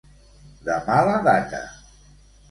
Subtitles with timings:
[0.69, 1.59] De mala data.